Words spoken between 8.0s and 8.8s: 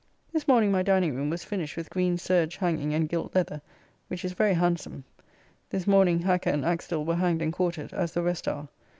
the rest are.